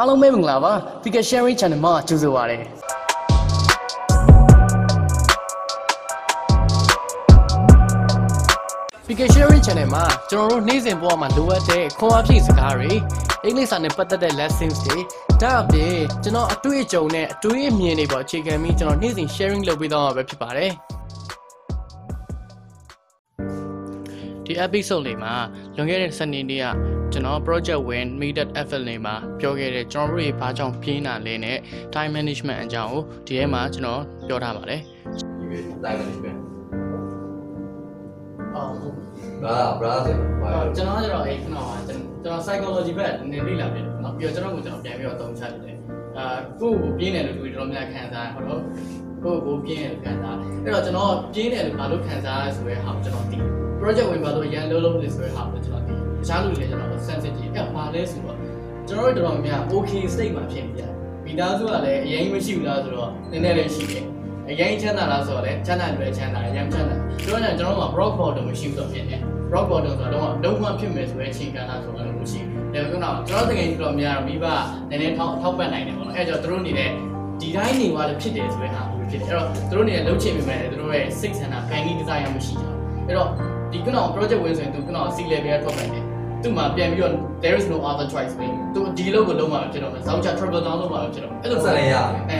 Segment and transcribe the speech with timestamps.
[0.00, 0.72] အားလုံးပဲမင်္ဂလာပါ
[1.02, 2.58] Figure Sharing Channel မှာကြိုဆိုပါရစေ
[9.06, 12.92] Figure Sharing Channel မှာကျွန်တော်တို့နေ့စဉ်ဘဝမှာလိုအပ်တဲ့ခွန်အားဖြည့်စကားတွေ
[13.44, 14.98] အင်္ဂလိပ်စာနဲ့ပတ်သက်တဲ့ lessons တွေ
[15.42, 20.70] ဒါအပြင်ကျွန်တော်အတွေ့အကြုံနဲ့အတွေးအမြင်တွေပေါ်အခြေခံပြီးကျွန်တော်နေ့စဉ် sharing လုပ်ပေးသွားမှာပဲဖြစ်ပါတယ်
[24.44, 25.34] ဒီ episode လေးမှာ
[25.76, 31.57] လွန်ခဲ့တဲ့စနေနေ့က ကျွန်တော် project win meetup effort လေးမှာပြောခဲ့တဲ့ကျွန်တော်တို့ရေဘာကြောင့်ပြင်းတာလဲနဲ့
[31.93, 34.81] time management အကြောင်းကိုဒီထဲမှာကျွန်တော်ပြောထားပါတယ်
[35.83, 36.37] တိုင်းမယ်ပြန်
[38.55, 38.95] အော်ဟုတ်
[39.43, 45.77] ဘာဘာဆိုဘာ ကျွန်တော်ကကျတော့အဲ့ခဏကကျွန်တော် psychology ဘက်နည်းလေ့လာပြတယ်เนาะပြီးတော့ကျွန်တော်ကိုကျွန်တော်ပြန်ပြီးတော့သုံးချတယ်
[46.17, 46.25] အာ
[46.61, 48.61] ကိုယ့်ကိုပြင်းတယ်လို့သူတော်များခံစားဟုတ်တော့
[49.23, 53.37] ကိုယ့်ကိုပြင်းတယ်လို့ခံစားအဲ့တော့ကျွန်တော်ပြင်းတယ်လို့ဘာလို့ခံစားရဆိုရဲဟာကိုကျွန်တော်သိ
[53.79, 58.36] project ဝင်ပါလို့ရန်လုံးလုံးလေးဆိုရဲဟာကိုကျွန်တော်သိ တခြားလူတွေလည်းကျွန်တော် sensitive အဲ့ဘာလဲဆိုတော့
[58.88, 60.82] ကျွန်တော်တို့တော်တော်များ okay state မှာဖြစ်နေကြ
[61.24, 64.04] မိသားစုကလည်းအရင်မရှိဘူးလားဆိုတော့နည်းနည်းလေးရှိတယ်
[64.50, 69.16] အရင်ချမ်းသာလားဆိုတော့လည်းချမ်းသာတယ်ချမ်းသာတယ်ရမ်းချမ်းသာပြောရင်ကျွန်တော်တို့က rock bottom မရှိဘူးတော့ဖြစ်နေ
[69.52, 72.40] rock bottom ဆိုတော့လုံးဝဖြစ်မယ်ဆိုရင်အချိန်ကာလဆိုတော့လို့ရှိ
[72.72, 74.46] တယ်ဒါကတော့ကျွန်တော်တကယ်ကြီးတော့များတော့မိဘ
[74.90, 76.90] နည်းနည်းထောက်ထောက်ပံ့နိုင်တယ်ပေါ့နော်အဲကြောင့်တို့နေတဲ့
[77.40, 83.28] ဒီတိုင်းနေသွားလို့ဖြစ်တယ်ဆိုတဲ့ဟာမျိုးဖြစ်တယ်အဲ့တော့တို့နေတဲ့လှုပ်ချင်မိမယ်တို့ရဲ့စိတ်ဆန္ဒခံကြီးဒီဇိုင်းရမရှိကြဘူးအဲ့တော့
[83.72, 86.04] ဒီကတော့ project ဝင်ဆိုရင်သူကတော့ C level ကထွက်ပိုင်တယ်
[86.42, 91.94] သူ့မှာပြန်ပြီးတော့ there is no other choice ပဲသူဒီလောက်ကိုလုံးဝဖြစ်တော့မယ်ဇောင်းချ triple down လုပ်မှာဖြစ်တော့အဲ့လိုဆက်လည်းရ
[92.28, 92.36] အဲ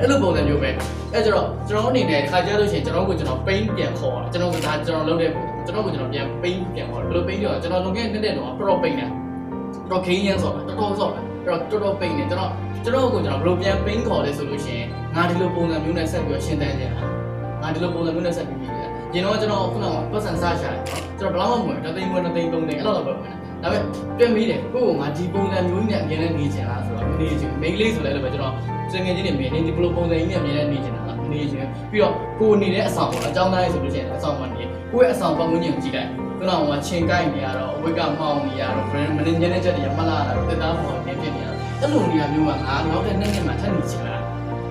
[0.00, 0.70] အဲ့လိုပုံစံမျိုးပဲ
[1.12, 9.10] အဲကျတော့ကျွန်တော်အနေနဲ့ခါကြလို့ရှိရင်ကျွန်တော်ကိုကျွန်တော် pain ပြန်ခေါ်တာကျွန်တော်ကဒါကျွန်တော်လုပ်တဲ့ပုံကျွန်တော်ကိုကျွန်တော်ပြန် pain ပြန်ခေါ်တယ်ဘယ်လို pain ပြောကျွန်တော်လုံခဲ့တဲ့တဲ့တော့တော်တော် pain တယ်
[9.90, 12.50] တော်ခင်းရမ်းဆိုတာတော်တော်ဆော့တယ်အဲ့တော့တော်တော် pain တယ်ကျွန်တော်
[12.84, 17.02] ကျွန်တော်ကိုကျွန်တော်ဘယ်လိုပြန် pain ခေါ်လဲဆိုလို့ရှိရင်ငါဒီလိုပုံစံမျိုးနဲ့ဆက်ပြီးရှင်းတန်းကြတာ
[17.62, 18.83] ငါဒီလိုပုံစံမျိုးနဲ့ဆက်ပြီးပြင်တယ်
[19.14, 20.82] ရင်တော့ကျွန်တော်ခုနကပတ်စံစားရှာတယ်
[21.18, 23.82] ကျွန်တော်ဘယ်လောက်မှမဝင်တသိန်းဝင်တသိန်းသုံးသိန်းအဲ့လိုတော့ပဲဝင်ဒါပေမဲ့
[24.18, 28.54] ပြန်ပြီးတယ်ကိုယ့်ကငါဒီပုံစံမျိုးနဲ့အမြင်နဲ့နေချင်လားဆိုတော့နေချင်မိန်းကလေးဆိုလဲလည်းပဲကျွန်တော်
[28.92, 41.46] စငယ်ချင်းတွေမြင်နေဒီလိုပုံစံကြီးနဲ့အမြင်နဲ့နေချင်တာလားနေချင်ပြီးတော့ကိုနေတဲ့အဆောင်ပေါ့အကြောင်းသားရေးဆိုလို့ရှိရင်အဆောင်မှနေကိုယ့်ရဲ့အဆောင်ပတ်ဝန်းကျင်ကိုကြည့်လိုက်ခုနကဟိုချင်းကိုက်နေရတော့အဝိတ်ကမှောင်နေရတော့ brand manager နဲ့ချက်တည်းမလာတာတော့တက်သားပေါ်နေဖြစ်နေရ
[41.80, 44.23] အဲ့လိုနေရာမျိုးကငါနောက်တဲ့နှစ်နှစ်မှထပ်နေချင်တာ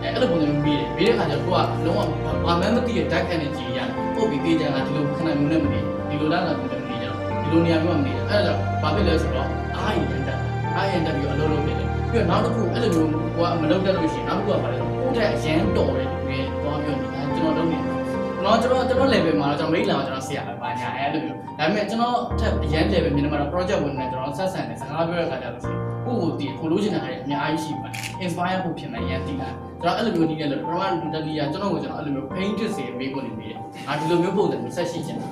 [0.04, 2.00] အဲအဲ့လိုပုံစံမျိုးပြီးတယ်ပြီးတဲ့အခါကျတော့ကိုကလုံးဝ
[2.46, 3.80] ဘာမှမသိတဲ့ dark energy ရ
[4.16, 7.06] ပုတ်ပြီးသေးကြတာဒီလိုခဏမျိုးနဲ့မနေဒီလိုလာလာပြီးတော့နေကြ
[7.42, 10.36] ဒီလိုနေရာမျိုးကမနေအဲ့ဒါကြောင့်ဘာဖြစ်လဲဆိုတော့အားရရတာ
[10.76, 17.94] အားရတဲ့ပြီးအလုပ်လုပ်နေတယ်ပြီးတော့နောက်တစ်ခုအဲ့လိုမျိုးကိုကမလုပ်တတ်လို့ရှိရင်နောက်တစ်ခုကဘာလဲဆိုတော့ကိုယ့်တဲ့အရန်တော်တဲ့လူတွေသွားပြောနေတာကျွန်တော်လုပ်နေတယ်
[18.44, 29.50] တော့ကျွန်တော်ကျွန်တော် level မှာတော့ကျွန်တော် mail လာကျွန်တော်ဆရာပဲပါညာအဲ့လိုမျိုးဒါပေမဲ့ကျွန်တော်ထပ်အရန် level မြင်မှာတော့ project ဝင်နေကျွန်တော်ဆက်ဆံနေစကားပြောတဲ့အခါကျတော့ ကိုကိုတည်ကိုလိုချင်တာတွေအများကြီးရှိပါတယ် inspire ဖို့ဖြစ်မယ်ရန်တည်တာ
[29.82, 35.28] ကျွန်တော်အဲ့လိုမျိုးနည်းနဲ့လို့ပထမလူတလီယာကျွန်တော်ကိုကျွန်တော်အဲ့လိုမျိုး paint တစ်စီမေးခွန်းနေပြီးတယ်ငါဒီလိုမျိုးပုံစံမျိုးဆက်ရှိချင်တာ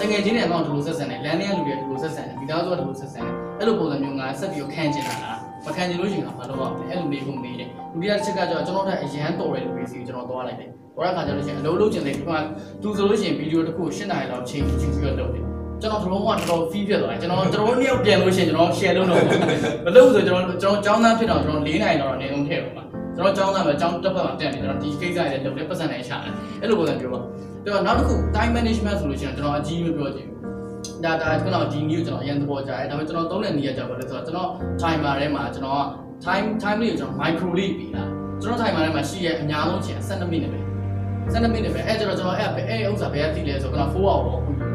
[0.00, 12.30] တကယ်ချင်းနဲ့တော့ဒီလိုဆက်ဆံတယ်လမ်းထဲကလူတွေဒီလိုဆက်ဆံတယ်မိသားစုကဒီလိုဆက်ဆံတယ်အဲ့လိုပုံစံမျိုးငါဆက်ပြီးခံချင်တာလားမခံချင်လို့ရှိရင်ငါမလုပ်ရဘူးအဲ့လိုမေးခွန်းမေးတယ်ဒုတိယချက်ကကျတော့ကျွန်တော်တို့အရန်တော်တဲ့လူတွေစီကိုကျွန်တော်သွားလိုက်တယ်ဟိုရခါကျလို့ရှိရင်အလုပ်လုပ်ချင်တယ်ဒီက
[12.82, 19.19] သူဆိုလို့ရှိရင်ဗီဒီယိုတစ်ခု၈နာရီလောက်ချိန်ချိန်ပြီးတော့လုပ်တယ် ကျွန်တော်တို့ကတော်တော် fee ပြတ်သွားတယ်ကျွန်တော်ကျွန်တော်တို့နှစ်ယောက်ပြန်လို့ရှိရင်ကျွန်တော် share လုပ်တော့
[19.85, 22.83] မလုပ်ဘူးဆိုကျွန်တော်ကျွန်တော်ចောင်းသားဖြစ်တော့ကျွန်တော်၄နိုင်တော့အနေလုံးထည့်တော့မှာ
[23.15, 27.19] ကျွန်တော်ចောင်းသားပဲចောင်းတစ်ဖက်မှာတက်နေကျွန်တော်ဒီကိစ္စတွေလုပ်တယ်ပတ်စံတွေရှာတယ်အဲ့လိုပုံစံပြောပါ
[27.63, 34.49] အဲ့တော့နောက်တစ်ခု time management ဆိုလို့ရှိရင်ကျွန်တော်အကြီးမပြောချင်ဘူးဒါဒါကျွန်တော်ဒီ new ကျွန်တော်အရင်သဘောကျတယ်ဒါပေမဲ့ကျွန်တော်သုံးတဲ့နေရာကြပါလဲဆိုတော့ကျွန်တော်
[34.81, 35.83] timer ထဲမှာကျွန်တော်က
[36.25, 38.03] time time လေးကိုကျွန်တော် micro လေးပြီးတာ
[38.41, 40.59] ကျွန်တော် timer ထဲမှာရှိရဲ့အများဆုံးချိန်12မိနစ်ပဲ
[41.33, 44.74] 12မိနစ်ပဲအဲ့ကျတော့ကျွန်တော်အဲ့အဲ့ဥစ္စာဘယ်ကသိလဲဆိုတော့4 hour ပေါ့ခုပုံစံမ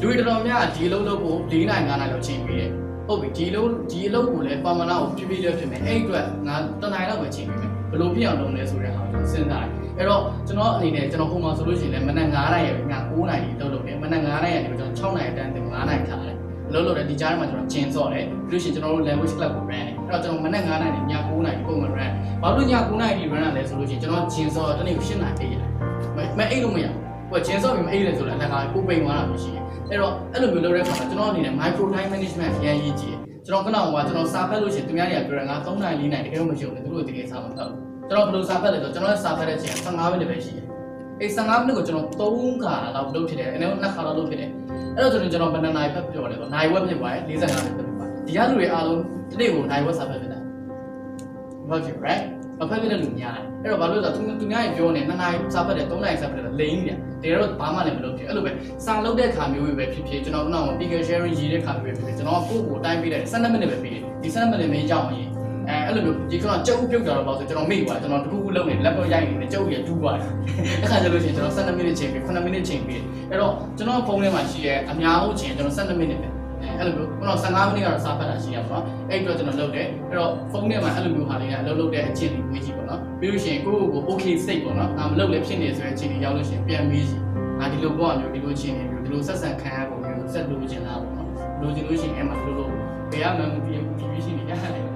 [0.00, 2.70] လူတွေတော်တော်များဒီအလုပ်လုပ်ကို4နိုင်5နိုင်လောက်ချိန်ပြီးတယ်
[3.06, 16.36] ဟုတ်ပြီဒီအလုပ်ဒီအလုပ်ကိုလည်းပါမနာကိုပြပြလေးဖြစ်မယ်အဲ့အတွက်ငါတနိုင်လောက်ပဲချိန်ပြီးမယ်ဘယ်လိုဖြစ်အောင်လုပ်လဲဆိုတဲ့ဟာကိုစဉ်းစားတယ်အဲ့တော့ကျွန်တော်အနေနဲ့ကျွန်တော်ဟိုမှာဆိုလို့ရှိရင်လည်းမနက်9နိုင်ရပြီငါ9နိုင်ကြီးလုပ်လုပ်တယ်မနက်9နိုင်ရတယ်ကျွန်တော်6နိုင်တန်းတင်9နိုင်ထားတယ်
[16.68, 22.10] အလုပ်လုပ်တယ်ဒီကြားထဲမှာကျွန်တော်ကျင်းစော့တယ်ပြီးလို့ရှိရင်ကျွန်တော်တို့ language club ကို run တယ်အဲ့တော့ကျွန်တော်မနက်9နိုင်နဲ့ည9နိုင်ပုံမှန် run
[22.42, 25.70] ဘာလို့ည9နိုင်ဒီ run ရလဲဆိုလို့ရှိရင်ကျွန်တော်ကျင်းစော့တနေ့ကို10နိုင်အိပ်ရတယ်
[26.38, 37.70] မအိပ်လို့မရဘူး ဟိုကျင်းစော့ပြီးမအိပ်လဲဆိုတော့အလကားကိုပိန်သွားတာမရှိဘူးအဲ့တော့အဲ့လိုမျိုးလုပ်တဲ့အခါမှာကျွန်တော်အနေနဲ့ micro time management ရန်ရည်ကြည့်ကျွန်တော်ကတော့ဟိုကကျွန်တော်စာဖတ်လို့ရှိရင်သူများတွေကပြောတယ်ငါ3နိုင်4နိုင်တကယ်လို့မရှိဘူးလေသူတို့တကယ်စာမတော့
[38.08, 40.66] ကျွန်တော်ဘယ်လိုစာဖတ်လဲဆိုတော့ကျွန်တော်စာဖတ်တဲ့အချိန်15မိနစ်ပဲရှိတယ်
[41.20, 44.50] အေး15မိနစ်ကိုကျွန်တော်3ခါလောက်လုပ်ဖြစ်တယ်အဲ့တော့2ခါလောက်လုပ်ဖြစ်တယ်
[44.96, 49.00] အဲ့တော့ကျွန်တော်ဘယ်နှစ်နိုင်ဖတ်ပြောလဲဆိုနိုင်ဝက်ဖြစ်သွားတယ်45မိနစ်ဖြစ်သွားဒီကလူတွေအားလုံး
[49.30, 50.42] ဒီနေ့ကိုနိုင်ဝက်စာဖတ်ဖြစ်တယ်
[51.68, 52.24] ဟုတ်ပြီ right
[52.60, 58.50] မဖက်ဖြစ်တဲ့လူများတယ်အဲ့တော့ဘာလို့လဲဆိုတော့သူသူများကြီးပြောနေနှစ်နာရီစာဖတ်တယ်သုံးနာရီစာဖတ်တယ်လိမ့်နေတယ်တကယ်တော့ဘာမှလည်းမလုပ်ဖြစ်အဲ့လိုပဲ
[58.84, 65.28] စာလုပ်တဲ့ခါမျိုးပဲဖြစ်ဖြစ်ကျွန်တော်ကတော့ bigger sharing ရေးတဲ့ခါမျိုးပဲဖြစ်ဖြစ်ကျွန်တော်ကိုယ့်ကိုတိုင်းပေးတယ်12မိနစ်ပဲပေးတယ်ဒီ12မိနစ်မင်းကြောက်ရင်
[65.68, 70.30] အဲအဲ့လိုမျိုးဒီကတော့ကြုပ်ပြုတ်တာတော့ပေါ့ဆိုကျွန်တော်မေ့သွားကျွန်တော်တခုခုလုပ်နေ laptop ရိုက်နေတယ်ကြုပ်ရတူးသွားတယ်
[70.80, 76.28] အဲ့ခါကျလို့ရှိရင်ကျွန်တော်12မိနစ်ချိန်ပေး9မိနစ်ချိန်ပေးအဲ့တော့ကျွန်တော်ဖုန်းထဲမှာရှိရဲအများဆုံးချိန်ကျွန်တော်12မိနစ်ပဲ
[76.80, 87.22] အဲအဲ့လိုမျိုးခုန15မိနစ်ကတော့စာဖတ်တာရှိရပါတော့အဲ့အတွက်ကျွန်တော်လုပ်တယ်အဲ့တော့ဖုန်းထဲမှာအဲ့လိုမျိုးဟာလေးကအလုပ်လုပ်တဲ့အချင်းလေးမေးကြည့်ပေါ့နော်ပြီးလို့ရှိရင်ကိုယ့်ကိုယ်ကို okay စိတ်ပေါ့နော်အာမလုပ်လည်းဖြစ်နေဆိုတဲ့အချင်းလေးရောက်လို့ရှိရင်ပြန်မေးကြည့်
[87.58, 91.28] ငါဒီလိုပေါ့မျိုးဒီလိုချင်းနေမျိုးဒီလိုဆက်ဆံခံရပုံမျိုးဆက်လို့ချင်တာပေါ့နော်
[91.60, 92.68] လိုချင်လို့ရှိရင်အဲ့မှာလိုလို
[93.12, 94.89] ဘယ်ကမှမပြင်းဒီပြီးရှိနေရတယ်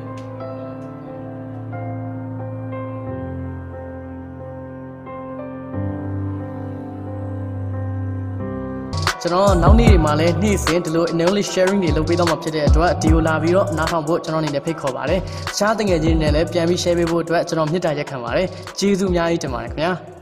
[9.24, 18.46] ကျွန်တော်နောက်နေ့တွေမှာလည်းနေ့စဉ်ဒီလို English sharing တွေလုပ်ပေးတော့မှာဖြစ်တဲ့အတွက်ဒီကိုလာပြီးတော့နားထောင်ဖို့ကျွန်တော်အနေနဲ့ဖိတ်ခေါ်ပါတယ်။တခြားတငယ်ချင်းတွေနဲ့လည်းပြန်ပြီး share ပေးဖို့အတွက်ကျွန်တော်မြစ်တာရက်ခံပါတယ်။
[18.78, 19.92] ကျေးဇူးအများကြီးတင်ပါတယ်ခင်ဗျာ။